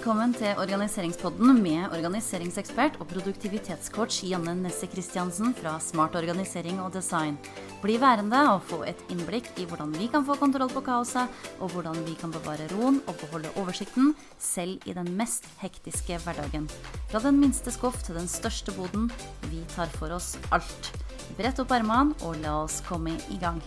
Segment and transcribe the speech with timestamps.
[0.00, 7.34] Velkommen til Organiseringspodden med organiseringsekspert og produktivitetscoach Janne Nesse Christiansen fra Smart organisering og design.
[7.82, 11.28] Bli værende og få et innblikk i hvordan vi kan få kontroll på kaoset,
[11.60, 16.70] og hvordan vi kan bevare roen og beholde oversikten, selv i den mest hektiske hverdagen.
[17.12, 19.10] Fra den minste skuff til den største boden,
[19.52, 20.94] vi tar for oss alt.
[21.36, 23.60] Brett opp ermene og la oss komme i gang.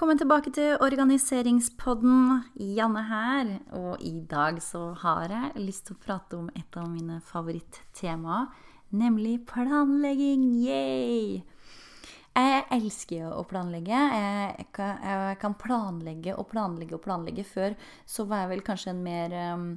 [0.00, 2.38] Velkommen tilbake til Organiseringspodden.
[2.56, 3.48] Janne her.
[3.76, 8.46] Og i dag så har jeg lyst til å prate om et av mine favorittemaer,
[8.96, 10.46] nemlig planlegging.
[10.64, 11.42] Yay!
[12.32, 14.00] Jeg elsker å planlegge.
[14.16, 17.44] Jeg kan, jeg kan planlegge og planlegge og planlegge.
[17.44, 17.76] Før
[18.08, 19.68] så var jeg vel kanskje en mer um,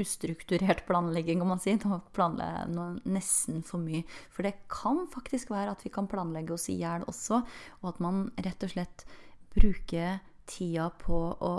[0.00, 1.74] ustrukturert planlegging, kan man si.
[1.82, 4.04] Nå planlegger jeg nesten for mye.
[4.32, 7.42] For det kan faktisk være at vi kan planlegge oss i hjel også,
[7.82, 9.06] og at man rett og slett
[9.56, 11.52] bruker tida på å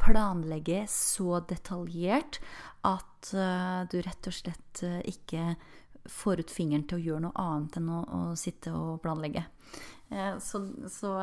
[0.00, 2.40] planlegge så detaljert
[2.88, 5.54] at uh, du rett og slett uh, ikke
[6.08, 9.44] får ut fingeren til å gjøre noe annet enn å, å sitte og planlegge.
[10.10, 11.14] Eh, så, så,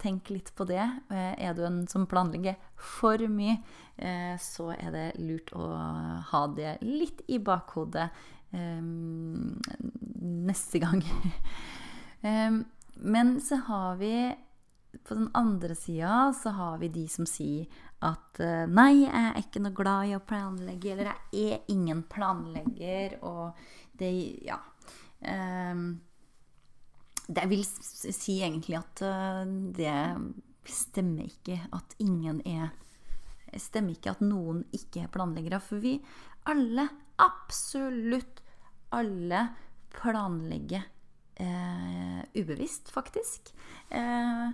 [0.00, 0.84] tenk litt på det.
[1.12, 3.58] Er du en som planlegger for mye,
[4.40, 5.68] så er det lurt å
[6.32, 8.08] ha det litt i bakhodet
[10.24, 11.04] neste gang.
[13.14, 14.16] Men så har vi
[15.04, 17.66] på den andre sida så har vi de som sier
[18.04, 23.18] at nei, jeg er ikke noe glad i å planlegge, eller jeg er ingen planlegger,
[23.22, 23.54] og
[23.98, 24.12] det
[24.48, 24.58] Ja.
[25.24, 26.02] Um,
[27.26, 29.02] det vil si egentlig at
[29.76, 29.98] det
[30.68, 32.72] stemmer ikke at ingen er
[33.54, 35.60] Stemmer ikke at noen ikke er planleggere.
[35.62, 35.92] For vi
[36.50, 36.88] alle,
[37.22, 38.40] absolutt
[38.98, 39.44] alle,
[39.94, 40.82] planlegger
[41.38, 43.52] eh, ubevisst, faktisk.
[43.94, 44.50] Eh,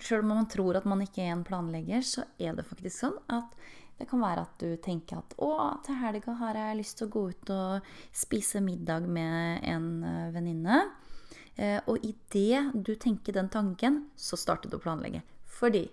[0.00, 3.18] Sjøl om man tror at man ikke er en planlegger, så er det faktisk sånn
[3.32, 3.52] at
[3.96, 5.50] det kan være at du tenker at å,
[5.84, 10.32] til helga har jeg lyst til å gå ut og spise middag med en eh,
[10.34, 10.80] venninne.
[11.56, 15.22] Eh, og idet du tenker den tanken, så starter du å planlegge.
[15.48, 15.86] Fordi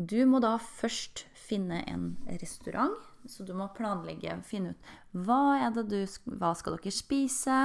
[0.00, 2.96] du må da først finne en restaurant.
[3.28, 4.86] Så du må planlegge, finne ut
[5.26, 5.98] hva, du,
[6.40, 7.58] hva skal dere spise,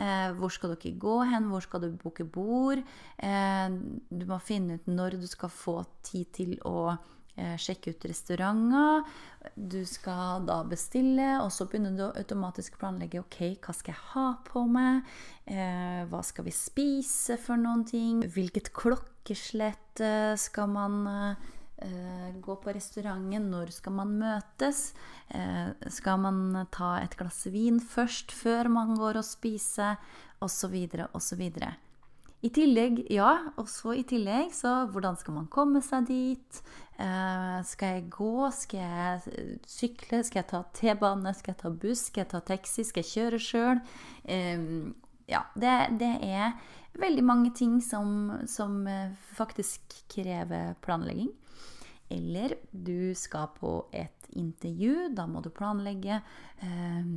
[0.00, 2.80] eh, hvor skal dere gå hen, hvor skal du booke bord.
[3.18, 3.74] Eh,
[4.08, 6.94] du må finne ut når du skal få tid til å
[7.34, 9.02] sjekke ut restauranter.
[9.54, 14.06] Du skal da bestille, og så begynner du å automatisk planlegge ok, hva skal jeg
[14.14, 15.10] ha på meg,
[15.46, 22.56] eh, hva skal vi spise for noen ting, hvilket klokkeslett eh, skal man eh, gå
[22.62, 24.86] på restauranten, når skal man møtes,
[25.28, 29.98] eh, skal man ta et glass vin først før man går og spiser,
[30.44, 31.83] Og så videre, og så osv.
[32.44, 36.58] I tillegg, ja, også i tillegg, så hvordan skal man komme seg dit?
[37.00, 38.50] Eh, skal jeg gå?
[38.52, 40.20] Skal jeg sykle?
[40.26, 41.32] Skal jeg ta T-bane?
[41.38, 42.04] Skal jeg ta buss?
[42.10, 42.84] Skal jeg ta taxi?
[42.84, 43.80] Skal jeg kjøre sjøl?
[44.28, 44.66] Eh,
[45.30, 45.72] ja, det,
[46.02, 46.52] det, er
[47.00, 51.32] veldig mange ting som, som, eh, faktisk krever planlegging.
[52.12, 55.14] Eller du skal på et intervju.
[55.16, 56.20] Da må du planlegge.
[56.60, 57.14] Eh,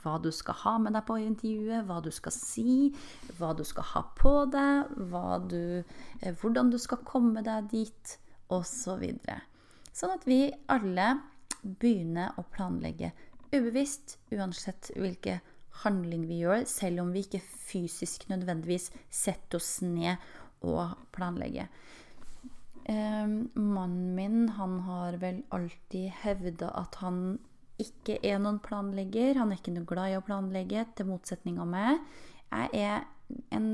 [0.00, 2.90] hva du skal ha med deg på intervjuet, hva du skal si,
[3.38, 4.94] hva du skal ha på deg,
[5.50, 5.82] du,
[6.20, 8.16] eh, hvordan du skal komme deg dit,
[8.50, 9.04] osv.
[9.90, 11.12] Så sånn at vi alle
[11.62, 13.12] begynner å planlegge
[13.52, 15.40] ubevisst, uansett hvilke
[15.84, 20.20] handling vi gjør, selv om vi ikke fysisk nødvendigvis setter oss ned
[20.66, 21.70] og planlegger.
[22.90, 27.38] Eh, mannen min han har vel alltid hevda at han
[27.82, 29.38] ikke er noen planlegger.
[29.40, 32.02] Han er ikke noe glad i å planlegge, til motsetning av meg.
[32.50, 33.06] Jeg er
[33.54, 33.70] en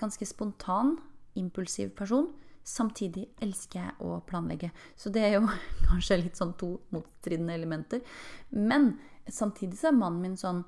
[0.00, 0.96] ganske spontan,
[1.38, 2.30] impulsiv person.
[2.68, 4.70] Samtidig elsker jeg å planlegge.
[4.98, 5.46] Så det er jo
[5.88, 8.02] kanskje litt sånn to motstridende elementer.
[8.52, 8.92] Men
[9.24, 10.64] samtidig så er mannen min sånn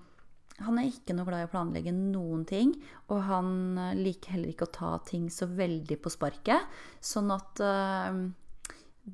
[0.60, 2.74] Han er ikke noe glad i å planlegge noen ting.
[3.08, 6.66] Og han liker heller ikke å ta ting så veldig på sparket.
[7.00, 8.18] Sånn at uh,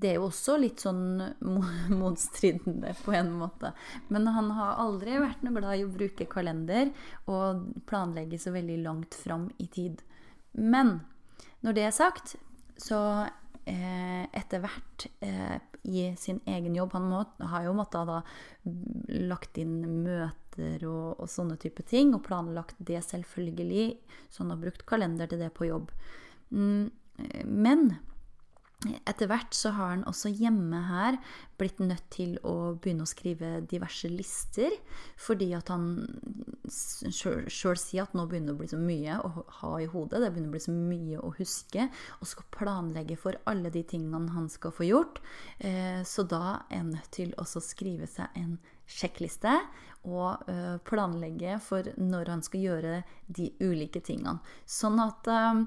[0.00, 1.22] det er jo også litt sånn
[2.00, 3.72] motstridende på en måte.
[4.12, 6.92] Men han har aldri vært noe glad i å bruke kalender
[7.30, 10.02] og planlegge så veldig langt fram i tid.
[10.52, 10.98] Men
[11.64, 12.36] når det er sagt,
[12.76, 13.00] så
[13.64, 15.56] eh, etter hvert eh,
[15.86, 18.20] i sin egen jobb Han må, har jo måttet da
[19.30, 23.94] lagt inn møter og, og, sånne type ting, og planlagt det selvfølgelig,
[24.30, 25.92] så han har brukt kalender til det på jobb.
[26.50, 26.90] Mm,
[27.46, 27.88] men
[28.84, 31.16] etter hvert så har han også hjemme her
[31.56, 34.74] blitt nødt til å begynne å skrive diverse lister,
[35.16, 36.04] fordi at han
[36.68, 40.30] sjøl sier at nå begynner det å bli så mye å ha i hodet, det
[40.34, 41.88] begynner å bli så mye å huske,
[42.20, 45.22] og skal planlegge for alle de tingene han skal få gjort.
[45.56, 49.56] Eh, så da er han nødt til å skrive seg en sjekkliste
[50.06, 52.96] og eh, planlegge for når han skal gjøre
[53.26, 54.38] de ulike tingene.
[54.68, 55.64] Sånn at eh,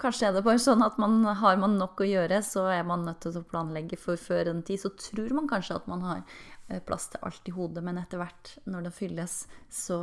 [0.00, 3.04] Kanskje er det bare sånn at man, har man nok å gjøre, så er man
[3.06, 4.82] nødt til å planlegge for før en tid.
[4.82, 6.24] Så tror man kanskje at man har
[6.66, 9.36] eh, plass til alt i hodet, men etter hvert, når det fylles,
[9.70, 10.00] så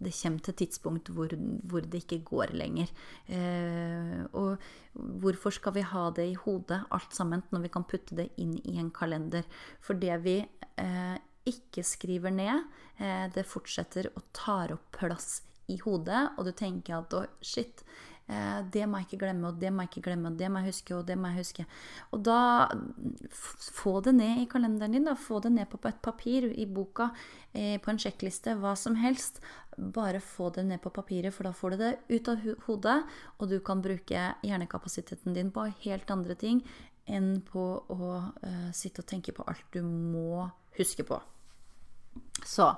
[0.00, 1.32] det kommer til et tidspunkt hvor,
[1.68, 2.92] hvor det ikke går lenger.
[3.28, 4.62] Eh, og
[4.94, 8.54] hvorfor skal vi ha det i hodet, alt sammen, når vi kan putte det inn
[8.62, 9.44] i en kalender?
[9.84, 11.18] For det vi eh,
[11.50, 12.70] ikke skriver ned,
[13.02, 17.84] eh, det fortsetter å ta opp plass i hodet, og du tenker at å, shit,
[17.84, 18.09] Eh,
[18.70, 20.70] det må jeg ikke glemme, og det må jeg ikke glemme, og det må jeg
[20.70, 21.64] huske, og det må jeg huske.
[22.14, 22.68] Og da
[23.80, 25.16] få det ned i kalenderen din, da.
[25.18, 27.10] Få det ned på et papir, i boka,
[27.52, 29.40] eh, på en sjekkliste, hva som helst.
[29.76, 32.98] Bare få det ned på papiret, for da får du det ut av hodet,
[33.38, 36.62] og du kan bruke hjernekapasiteten din på helt andre ting
[37.10, 38.10] enn på å
[38.44, 40.44] uh, sitte og tenke på alt du må
[40.76, 41.18] huske på.
[42.46, 42.68] Så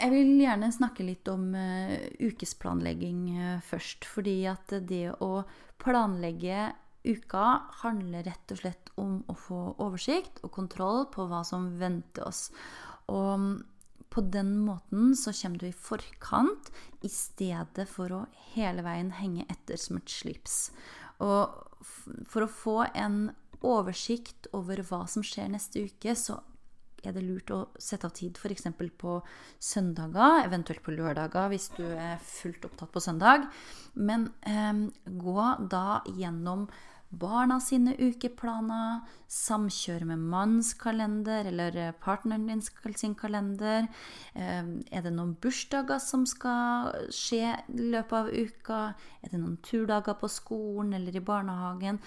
[0.00, 4.06] jeg vil gjerne snakke litt om uh, ukesplanlegging uh, først.
[4.08, 5.42] Fordi at det å
[5.80, 6.70] planlegge
[7.04, 7.46] uka
[7.80, 12.48] handler rett og slett om å få oversikt og kontroll på hva som venter oss.
[13.12, 13.52] Og um,
[14.10, 16.72] på den måten så kommer du i forkant
[17.06, 18.24] i stedet for å
[18.56, 20.72] hele veien henge etter som et slips.
[21.22, 21.54] Og
[22.26, 23.28] for å få en
[23.62, 26.40] oversikt over hva som skjer neste uke, så
[27.04, 28.68] er det lurt å sette av tid f.eks.
[29.00, 29.16] på
[29.58, 33.48] søndager, eventuelt på lørdager hvis du er fullt opptatt på søndag.
[33.94, 34.86] Men eh,
[35.20, 36.68] gå da gjennom
[37.10, 42.62] barna sine ukeplaner, samkjøre med manns kalender eller partneren din
[42.96, 43.88] sin kalender.
[44.34, 48.80] Eh, er det noen bursdager som skal skje i løpet av uka?
[49.22, 52.00] Er det noen turdager på skolen eller i barnehagen?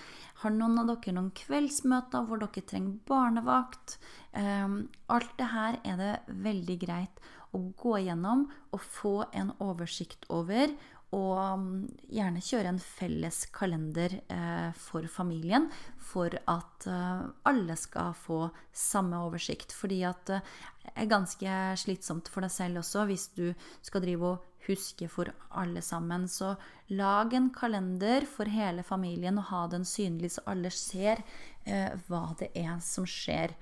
[0.44, 3.98] Har noen av dere noen kveldsmøter hvor dere trenger barnevakt?
[4.32, 4.68] Eh,
[5.08, 7.24] alt det her er det veldig greit
[7.54, 10.74] å gå gjennom og få en oversikt over
[11.14, 11.74] og mm,
[12.14, 15.68] gjerne kjøre en felles kalender eh, for familien
[16.02, 18.40] for at eh, alle skal få
[18.74, 19.76] samme oversikt.
[19.78, 23.46] Fordi at det eh, er ganske slitsomt for deg selv også hvis du
[23.86, 25.30] skal drive og huske for
[25.60, 26.26] alle sammen.
[26.32, 26.56] Så
[26.96, 31.24] lag en kalender for hele familien og ha den synlig, så alle ser
[31.64, 33.54] hva det er som skjer.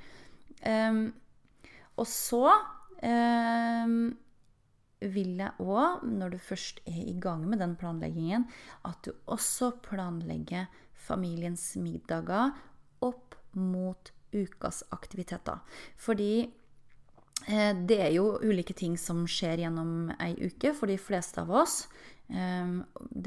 [0.66, 1.12] Um,
[2.02, 4.14] og så um,
[5.02, 8.46] vil jeg òg, når du først er i gang med den planleggingen,
[8.86, 12.54] at du også planlegger familiens middager
[13.02, 15.60] opp mot ukas aktiviteter.
[15.98, 21.42] Fordi eh, det er jo ulike ting som skjer gjennom ei uke for de fleste
[21.42, 21.86] av oss.
[22.32, 22.78] Eh,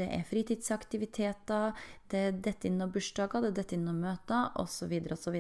[0.01, 4.51] det er fritidsaktiviteter, det er dette inn noen bursdager, det er dette inn noen møter,
[4.61, 4.97] osv.
[5.15, 5.39] osv.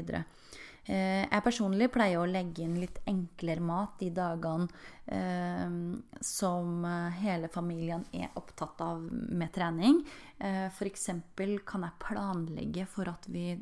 [0.84, 4.66] Eh, jeg personlig pleier å legge inn litt enklere mat de dagene
[5.08, 5.78] eh,
[6.20, 10.03] som eh, hele familien er opptatt av med trening.
[10.36, 11.08] Eh, F.eks.
[11.65, 13.55] kan jeg planlegge for at vi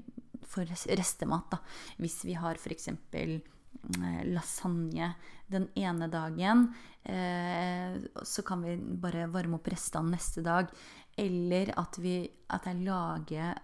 [0.53, 1.55] får restemat.
[1.55, 1.63] Da.
[2.03, 2.91] Hvis vi har f.eks.
[3.83, 5.15] Eh, lasagne
[5.47, 10.71] den ene dagen, eh, så kan vi bare varme opp restene neste dag.
[11.17, 13.59] Eller at, vi, at jeg lager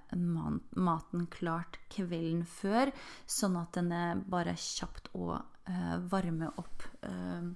[0.77, 2.91] maten klart kvelden før,
[3.25, 7.47] sånn at den er bare kjapt å eh, varme opp eh,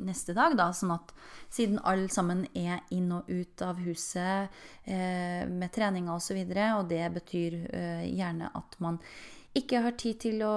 [0.00, 0.54] neste dag.
[0.56, 1.12] Da, sånn at
[1.50, 4.54] siden alle sammen er inn og ut av huset
[4.86, 7.58] eh, med treninger osv., og, så videre, og det betyr
[8.06, 9.02] gjerne at man
[9.58, 10.54] ikke har tid til å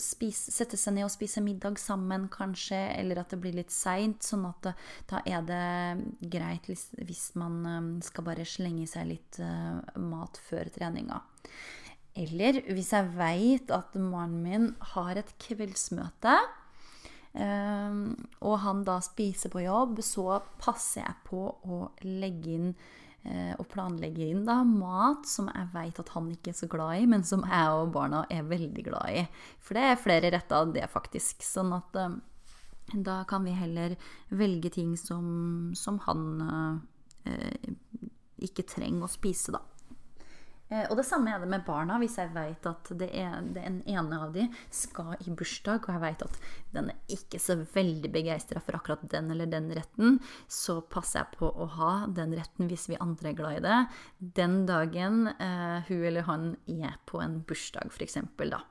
[0.00, 4.24] spise, sette seg ned og spise middag sammen, kanskje, eller at det blir litt seint.
[4.24, 4.72] Sånn at det,
[5.10, 10.40] da er det greit hvis, man um, skal bare slenge i seg litt uh, mat
[10.48, 11.20] før treninga.
[12.18, 16.40] Eller hvis jeg veit at mannen min har et kveldsmøte,
[17.32, 23.68] og han da spiser på jobb, så passer jeg på å legge inn Eh, og
[23.70, 27.22] planlegger inn da mat som jeg vet at han ikke er så glad i, men
[27.22, 29.22] som jeg og barna er veldig glad i.
[29.62, 31.44] For det er flere retter av det, faktisk.
[31.46, 32.16] Sånn at eh,
[32.92, 33.94] da kan vi heller
[34.34, 36.24] velge ting som, som han
[37.28, 37.70] eh,
[38.42, 39.62] ikke trenger å spise, da.
[40.72, 41.98] Eh, og det samme er det med barna.
[42.00, 46.04] Hvis jeg vet at det er, den ene av de skal i bursdag, og jeg
[46.06, 46.40] vet at
[46.72, 51.40] den er ikke så veldig begeistra for akkurat den eller den retten, så passer jeg
[51.42, 53.78] på å ha den retten hvis vi andre er glad i det,
[54.40, 58.20] den dagen eh, hun eller han er på en bursdag, f.eks.
[58.42, 58.64] da.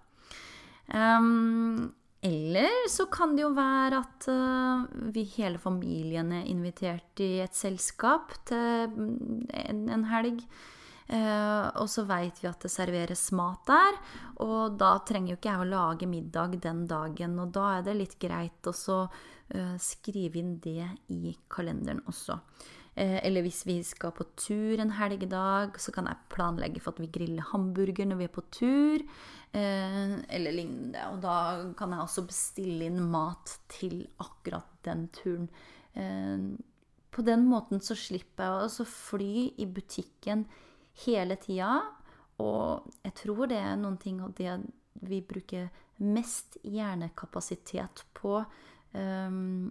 [0.92, 7.40] Um, eller så kan det jo være at uh, vi hele familien er invitert i
[7.42, 10.44] et selskap til en, en helg.
[11.10, 13.98] Uh, og så veit vi at det serveres mat der,
[14.46, 17.40] og da trenger jo ikke jeg å lage middag den dagen.
[17.42, 22.40] Og da er det litt greit å uh, skrive inn det i kalenderen også.
[23.02, 27.08] Eller hvis vi skal på tur en helgedag, så kan jeg planlegge for at vi
[27.08, 29.06] griller hamburger når vi er på tur.
[29.52, 31.04] Eh, eller lignende.
[31.12, 31.36] Og da
[31.78, 35.50] kan jeg også bestille inn mat til akkurat den turen.
[35.94, 36.46] Eh,
[37.12, 40.46] på den måten så slipper jeg å fly i butikken
[41.06, 41.80] hele tida.
[42.42, 44.58] Og jeg tror det er noen ting av det
[45.02, 45.70] vi bruker
[46.02, 48.40] mest hjernekapasitet på
[48.94, 49.70] um,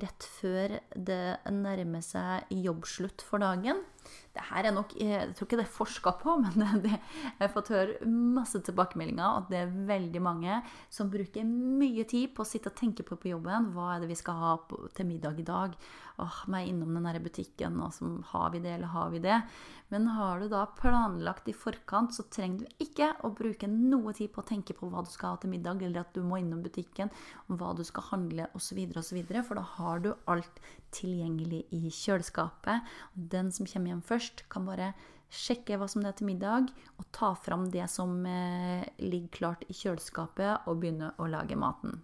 [0.00, 3.82] rett før det nærmer seg jobbslutt for dagen.
[4.30, 7.40] Det her er nok, Jeg tror ikke det er forska på, men det, det, jeg
[7.40, 10.60] har fått høre masse tilbakemeldinger at det er veldig mange
[10.92, 13.72] som bruker mye tid på å sitte og tenke på på jobben.
[13.74, 15.74] Hva er det vi skal ha på, til middag i dag?
[16.20, 17.78] Åh, må jeg innom den butikken?
[17.80, 19.40] Og så, har vi det, eller har vi det?
[19.90, 24.30] Men har du da planlagt i forkant, så trenger du ikke å bruke noe tid
[24.34, 26.62] på å tenke på hva du skal ha til middag, eller at du må innom
[26.62, 27.10] butikken,
[27.48, 30.62] hva du skal handle osv., osv., for da har du alt
[30.94, 32.86] tilgjengelig i kjøleskapet.
[33.14, 34.92] Den som kommer hjem først, kan bare
[35.30, 39.76] sjekke hva som er til middag, og ta fram det som eh, ligger klart i
[39.76, 42.00] kjøleskapet, og begynne å lage maten.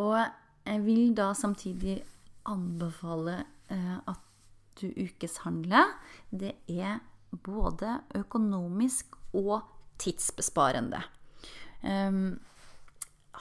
[0.00, 0.18] Og
[0.66, 2.00] jeg vil da samtidig
[2.48, 3.40] anbefale
[3.72, 4.26] eh, at
[4.80, 5.96] du ukeshandler.
[6.30, 9.62] Det er både økonomisk og
[10.00, 11.02] tidsbesparende.
[11.80, 12.40] Um,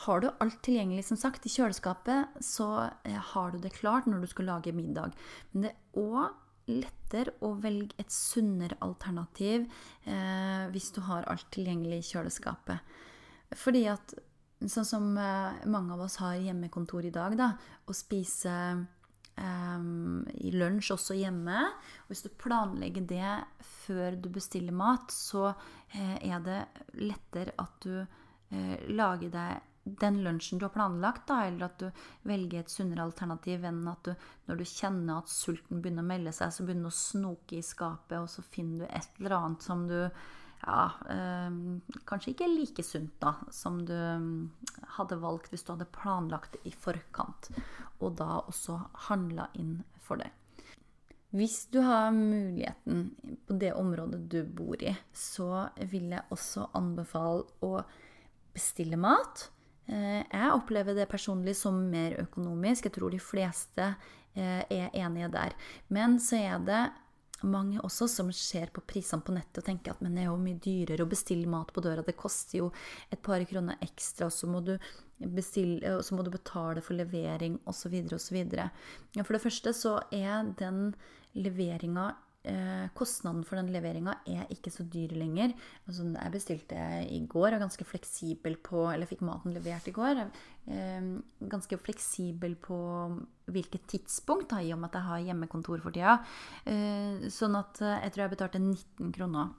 [0.06, 2.70] har du alt tilgjengelig som sagt, i kjøleskapet, så
[3.04, 5.18] eh, har du det klart når du skal lage middag.
[5.52, 6.38] Men det er òg
[6.70, 9.66] lettere å velge et sunnere alternativ
[10.06, 12.96] eh, hvis du har alt tilgjengelig i kjøleskapet.
[13.58, 14.14] Fordi at
[14.70, 17.52] sånn som eh, mange av oss har hjemmekontor i dag, da,
[17.90, 18.54] å spise
[19.36, 19.88] eh,
[20.46, 21.66] i lunsj også hjemme.
[22.06, 23.34] Og hvis du planlegger det
[23.86, 26.62] før du bestiller mat, så eh, er det
[27.02, 29.66] lettere at du eh, lager deg
[30.02, 34.10] den lunsjen du har planlagt, da, eller at du velger et sunnere alternativ enn at
[34.10, 37.58] du, når du kjenner at sulten begynner å melde seg, så begynner du å snoke
[37.60, 40.82] i skapet, og så finner du et eller annet som du ja,
[41.16, 41.60] øh,
[42.10, 44.50] kanskje ikke er like sunt da, som du mm,
[44.98, 47.52] hadde valgt hvis du hadde planlagt det i forkant,
[48.00, 50.32] og da også handla inn for det.
[51.30, 53.12] Hvis du har muligheten
[53.48, 57.84] på det området du bor i, så vil jeg også anbefale å
[58.56, 59.46] bestille mat.
[59.90, 62.88] Eh, jeg opplever det personlig som mer økonomisk.
[62.88, 63.92] Jeg tror de fleste
[64.36, 65.56] eh, er enige der.
[65.90, 66.84] Men så er det
[67.48, 70.40] mange også som ser på prisene på nettet og tenker at men det er jo
[70.42, 72.04] mye dyrere å bestille mat på døra.
[72.06, 72.72] Det koster jo
[73.10, 74.74] et par kroner ekstra, og så må du,
[75.20, 77.96] bestille, så må du betale for levering osv.
[78.16, 78.42] osv.
[79.24, 80.92] For det første så er den
[81.40, 82.12] leveringa
[82.96, 85.52] kostnaden for den leveringa er ikke så dyr lenger.
[85.86, 90.22] Altså, jeg bestilte i går, og ganske fleksibel på Eller fikk maten levert i går.
[90.72, 91.10] Eh,
[91.52, 92.78] ganske fleksibel på
[93.52, 96.20] hvilket tidspunkt, da, i og med at jeg har hjemmekontor for tida.
[96.66, 99.52] Eh, sånn at eh, jeg tror jeg betalte 19 kroner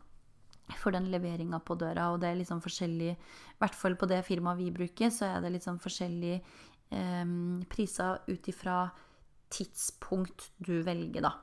[0.79, 2.13] for den leveringa på døra.
[2.15, 3.19] Og det er sånn forskjellig I
[3.61, 6.41] hvert fall på det firmaet vi bruker, så er det sånn forskjellige
[6.97, 7.37] eh,
[7.69, 8.83] priser ut ifra
[9.51, 11.35] tidspunkt du velger, da.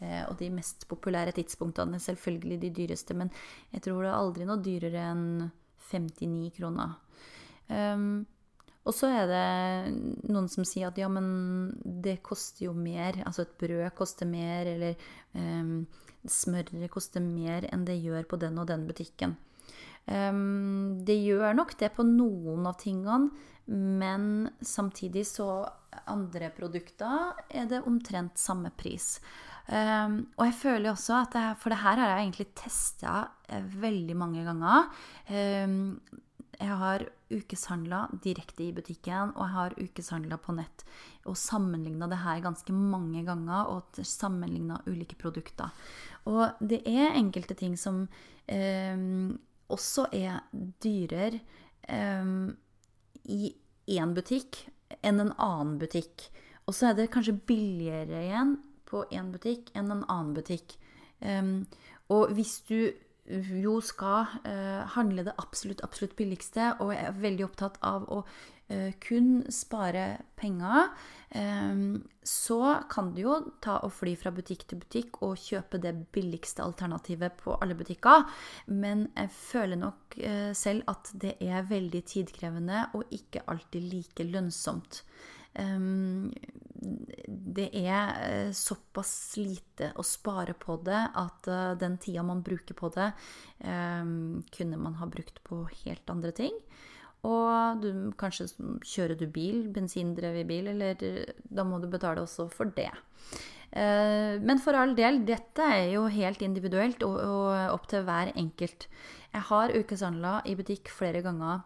[0.00, 3.32] Eh, og de mest populære tidspunktene selvfølgelig de dyreste, men
[3.72, 5.26] jeg tror det er aldri noe dyrere enn
[5.88, 6.96] 59 kroner.
[7.68, 8.26] Um,
[8.86, 13.18] og så er det noen som sier at ja, men det koster jo mer.
[13.26, 14.94] Altså et brød koster mer, eller
[15.34, 15.80] um,
[16.30, 19.34] smøret koster mer enn det gjør på den og den butikken.
[20.06, 23.32] Um, det gjør nok det på noen av tingene,
[23.66, 25.66] men samtidig så
[26.06, 29.16] andre produkter er det omtrent samme pris.
[29.66, 33.14] Um, og jeg føler også at det, For det her har jeg egentlig testa
[33.50, 34.86] eh, veldig mange ganger.
[35.26, 35.98] Um,
[36.56, 37.04] jeg har
[37.34, 40.84] ukeshandla direkte i butikken, og jeg har ukeshandla på nett.
[41.26, 45.74] Og sammenligna det her ganske mange ganger, og sammenligna ulike produkter.
[46.30, 49.34] Og det er enkelte ting som um,
[49.66, 50.46] også er
[50.82, 51.42] dyrere
[53.26, 53.50] i
[53.94, 54.58] én butikk
[55.02, 56.28] enn en annen butikk.
[56.66, 58.56] Og så er det kanskje billigere igjen
[58.88, 60.78] på én butikk enn en annen butikk.
[61.20, 61.66] Um,
[62.12, 62.92] og hvis du
[63.26, 68.92] jo skal uh, handle det absolutt, absolutt billigste, og er veldig opptatt av å uh,
[69.02, 70.06] kun spare
[70.38, 70.92] penger,
[71.34, 75.94] um, så kan du jo ta og fly fra butikk til butikk og kjøpe det
[76.14, 78.28] billigste alternativet på alle butikker.
[78.70, 84.28] Men jeg føler nok uh, selv at det er veldig tidkrevende og ikke alltid like
[84.30, 85.02] lønnsomt.
[85.58, 86.30] Um,
[87.26, 92.76] det er eh, såpass lite å spare på det at uh, den tida man bruker
[92.78, 93.10] på det,
[93.64, 96.54] um, kunne man ha brukt på helt andre ting.
[97.26, 97.90] Og du,
[98.20, 98.48] kanskje
[98.86, 101.00] kjører du bil, bensindrevet bil, eller
[101.42, 102.92] da må du betale også for det.
[103.74, 108.86] Men for all del, dette er jo helt individuelt og, og opp til hver enkelt.
[109.32, 111.64] Jeg har ukeshandla i butikk flere ganger.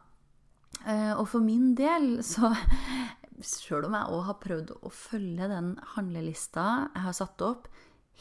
[1.21, 2.55] Og for min del så
[3.47, 7.71] sjøl om jeg òg har prøvd å følge den handlelista jeg har satt opp,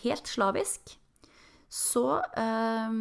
[0.04, 0.96] helt slavisk,
[1.70, 2.06] så
[2.40, 2.96] eh,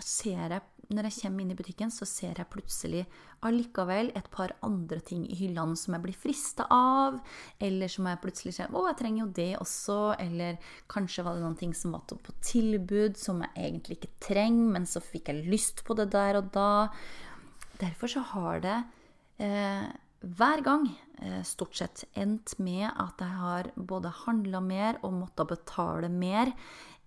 [0.00, 3.02] ser jeg når jeg kommer inn i butikken, så ser jeg plutselig
[3.46, 7.18] allikevel et par andre ting i hyllene som jeg blir frista av,
[7.62, 9.98] eller som jeg plutselig ser Å, jeg trenger jo det også.
[10.22, 10.60] Eller
[10.92, 14.88] kanskje var det noen ting som var på tilbud som jeg egentlig ikke trenger, men
[14.88, 16.70] så fikk jeg lyst på det der og da.
[17.80, 18.78] Derfor så har det
[19.42, 19.88] eh,
[20.22, 20.86] hver gang
[21.22, 26.52] eh, stort sett endt med at jeg har både handla mer og måttet betale mer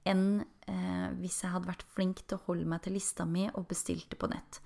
[0.05, 3.67] enn eh, hvis jeg hadde vært flink til å holde meg til lista mi og
[3.71, 4.61] bestilte på nett.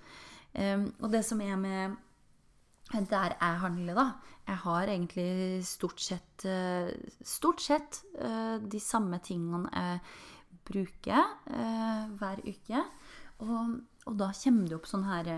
[0.50, 1.98] Um, og det som er med
[2.90, 4.06] der jeg handler, da
[4.48, 6.90] Jeg har egentlig stort sett, uh,
[7.22, 10.00] stort sett uh, de samme tingene jeg
[10.66, 11.22] bruker
[12.18, 12.82] hver uke.
[13.40, 15.30] Og, og, da kommer det opp sånn her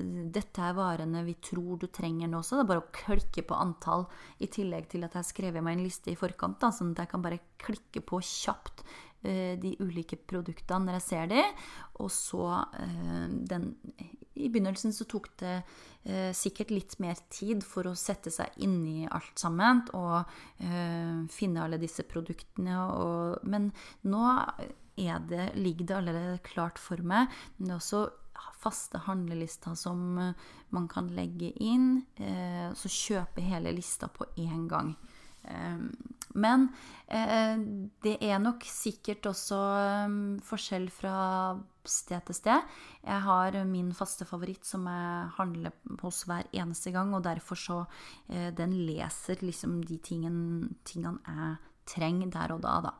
[0.00, 2.58] dette er varene vi tror du trenger nå også.
[2.58, 4.06] Det er bare å klikke på antall,
[4.40, 6.58] i tillegg til at jeg har skrevet meg en liste i forkant.
[6.62, 11.08] Da, sånn at jeg kan bare klikke på kjapt uh, de ulike produktene når jeg
[11.10, 11.46] ser de.
[12.00, 13.72] Og så uh, den
[14.40, 18.80] I begynnelsen så tok det uh, sikkert litt mer tid for å sette seg inn
[18.88, 20.32] i alt sammen og
[21.32, 22.78] finne alle disse produktene.
[22.96, 23.70] Og, men
[24.08, 24.24] nå
[25.28, 27.30] det, ligger det allerede klart for meg.
[27.56, 28.02] Men det er også
[28.62, 30.34] faste handlelister som eh,
[30.74, 32.04] man kan legge inn.
[32.16, 34.94] Eh, så kjøpe hele lista på én gang.
[35.42, 35.78] Eh,
[36.32, 36.68] men
[37.12, 39.56] det er nok sikkert også
[40.46, 41.16] forskjell fra
[41.84, 42.70] sted til sted.
[43.04, 47.78] Jeg har min faste favoritt som jeg handler hos hver eneste gang, og derfor så
[48.56, 52.94] Den leser liksom de tingene, tingene jeg trenger der og da, da.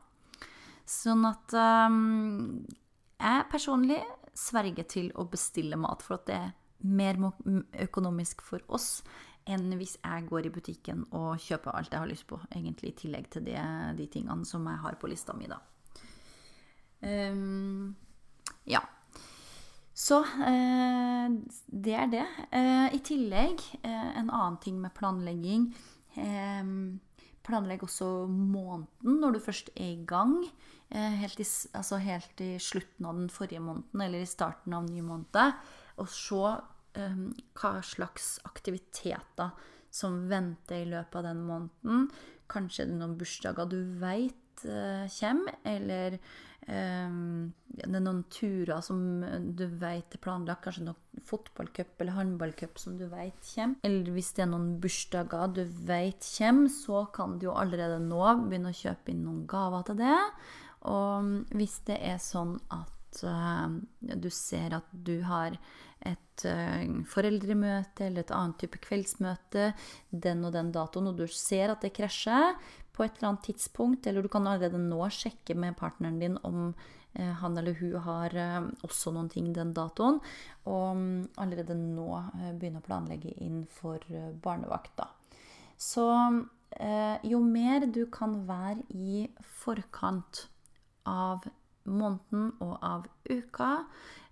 [0.85, 4.03] Sånn at jeg personlig
[4.37, 7.19] sverge til å bestille mat, for at det er mer
[7.85, 9.03] økonomisk for oss
[9.47, 12.97] enn hvis jeg går i butikken og kjøper alt jeg har lyst på, egentlig i
[13.03, 13.59] tillegg til det,
[13.97, 15.59] de tingene som jeg har på lista mi, da.
[17.03, 17.95] Um,
[18.67, 18.79] ja.
[19.93, 21.33] Så eh,
[21.67, 22.27] det er det.
[22.55, 25.67] Eh, I tillegg, eh, en annen ting med planlegging
[26.17, 27.01] um,
[27.43, 30.37] Planlegg også måneden når du først er i gang.
[30.93, 34.85] Eh, helt i, altså helt i, slutten av den forrige måneden eller i starten av
[34.85, 35.57] ny måned.
[35.97, 36.41] Og se
[37.01, 37.25] um,
[37.57, 39.55] hva slags aktiviteter
[39.93, 42.07] som venter i løpet av den måneden.
[42.49, 46.19] Kanskje det er noen bursdager du veit uh, kommer, eller
[46.67, 48.99] um, det er noen turer som
[49.57, 50.61] du veit er planlagt.
[50.67, 53.81] Kanskje noen fotballcup eller håndballcup som du veit kommer.
[53.81, 58.21] Eller hvis det er noen bursdager du veit kommer, så kan du jo allerede nå
[58.43, 60.19] begynne å kjøpe inn noen gaver til det.
[60.89, 65.55] Og hvis det er sånn at uh, du ser at du har
[66.03, 69.71] et uh, foreldremøte eller et annet type kveldsmøte
[70.11, 72.57] den og den datoen, og du ser at det krasjer
[72.93, 76.73] på et eller annet tidspunkt, eller du kan allerede nå sjekke med partneren din om
[76.73, 78.35] uh, han eller hun har
[78.83, 80.19] også noen ting den datoen,
[80.67, 81.05] og um,
[81.39, 82.09] allerede nå
[82.59, 84.03] begynne å planlegge inn for
[84.43, 85.11] barnevakt, da.
[85.79, 86.03] Så
[87.29, 89.27] jo mer du kan være i
[89.61, 90.47] forkant
[91.09, 91.45] av
[91.83, 93.85] måneden og av uka,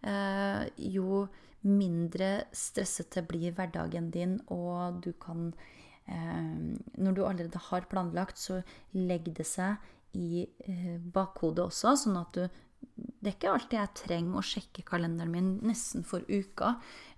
[0.07, 1.27] eh, jo
[1.61, 5.53] mindre stressete blir hverdagen din, og du kan
[6.07, 8.61] eh, Når du allerede har planlagt, så
[8.93, 9.77] legg det seg
[10.13, 12.47] i eh, bakhodet også, sånn at du
[13.21, 16.71] det er ikke alltid jeg trenger å sjekke kalenderen min nesten for uka.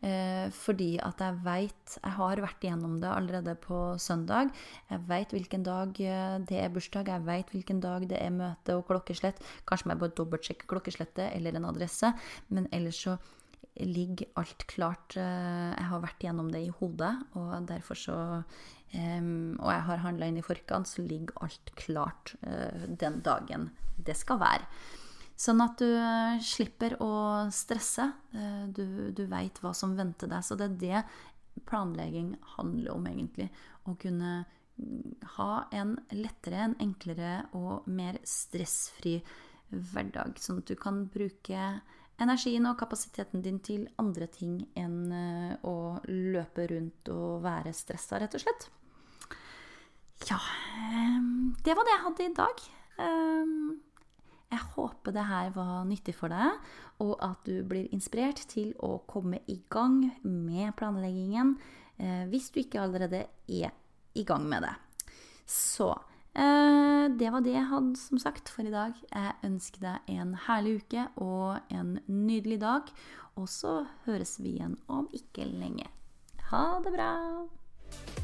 [0.04, 4.52] Eh, fordi at jeg veit Jeg har vært igjennom det allerede på søndag.
[4.89, 8.76] Jeg veit hvilken dag eh, det er bursdag, jeg veit hvilken dag det er møte
[8.76, 9.39] og klokkeslett.
[9.63, 12.12] Kanskje må jeg bare dobbeltsjekke klokkeslettet eller en adresse.
[12.52, 13.15] Men ellers så
[13.80, 15.15] ligger alt klart.
[15.15, 18.17] Eh, jeg har vært igjennom det i hodet, og derfor så
[18.93, 23.71] Um, og jeg har handla inn i forkant, så ligger alt klart uh, den dagen
[23.97, 24.67] det skal være.
[25.39, 27.13] Sånn at du eh, slipper å
[27.54, 28.06] stresse.
[28.38, 30.46] Eh, du, du veit hva som venter deg.
[30.46, 33.50] Så det er det planlegging handler om, egentlig.
[33.89, 34.43] Å kunne
[34.78, 39.17] mm, ha en lettere, en enklere og mer stressfri
[39.74, 40.38] hverdag.
[40.41, 41.65] Sånn at du kan bruke
[42.22, 48.22] energien og kapasiteten din til andre ting enn eh, å løpe rundt og være stressa,
[48.22, 48.69] rett og slett.
[50.30, 50.38] Ja,
[51.65, 52.62] det var det jeg hadde i dag.
[54.53, 56.59] Jeg håper det her var nyttig for deg,
[57.01, 61.55] og at du blir inspirert til å komme i gang med planleggingen
[61.97, 63.73] eh, hvis du ikke allerede er
[64.13, 64.75] i gang med det.
[65.49, 65.89] Så
[66.37, 68.93] eh, det var det jeg hadde som sagt for i dag.
[69.09, 72.93] Jeg ønsker deg en herlig uke og en nydelig dag.
[73.41, 75.89] Og så høres vi igjen om ikke lenge.
[76.51, 78.22] Ha det bra!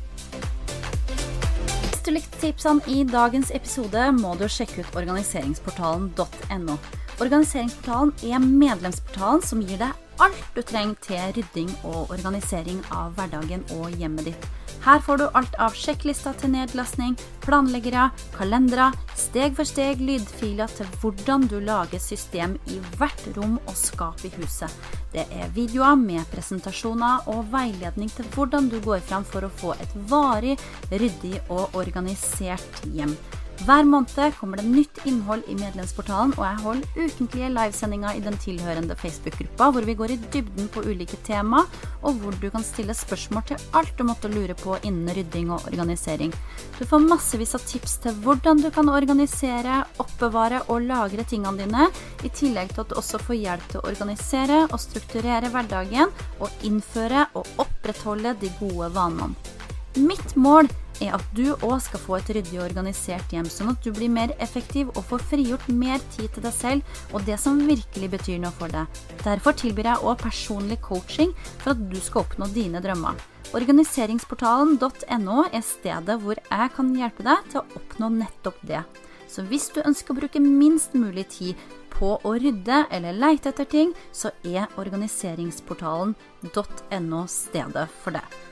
[2.06, 6.78] Du likte tipsene i dagens episode, må du sjekke ut organiseringsportalen.no.
[7.20, 13.64] Organiseringsportalen er medlemsportalen som gir deg alt du trenger til rydding og organisering av hverdagen
[13.80, 14.50] og hjemmet ditt.
[14.86, 20.88] Her får du alt av sjekklister til nedlastning, planleggere, kalendere, steg for steg lydfiler til
[21.02, 24.72] hvordan du lager system i hvert rom og skap i huset.
[25.12, 29.76] Det er videoer med presentasjoner og veiledning til hvordan du går fram for å få
[29.84, 30.56] et varig,
[30.94, 33.18] ryddig og organisert hjem.
[33.60, 38.38] Hver måned kommer det nytt innhold i medlemsportalen, og jeg holder ukentlige livesendinger i den
[38.40, 41.66] tilhørende Facebook-gruppa, hvor vi går i dybden på ulike tema,
[42.00, 45.68] og hvor du kan stille spørsmål til alt du måtte lure på innen rydding og
[45.68, 46.32] organisering.
[46.80, 51.92] Du får massevis av tips til hvordan du kan organisere, oppbevare og lagre tingene dine,
[52.24, 56.64] i tillegg til at du også får hjelp til å organisere og strukturere hverdagen, og
[56.64, 59.59] innføre og opprettholde de gode vanene.
[59.98, 60.68] Mitt mål
[61.02, 64.12] er at du òg skal få et ryddig og organisert hjem, sånn at du blir
[64.12, 66.82] mer effektiv og får frigjort mer tid til deg selv
[67.14, 68.86] og det som virkelig betyr noe for deg.
[69.24, 73.16] Derfor tilbyr jeg òg personlig coaching for at du skal oppnå dine drømmer.
[73.58, 78.84] Organiseringsportalen.no er stedet hvor jeg kan hjelpe deg til å oppnå nettopp det.
[79.30, 81.56] Så hvis du ønsker å bruke minst mulig tid
[81.94, 88.49] på å rydde eller leite etter ting, så er organiseringsportalen.no stedet for det.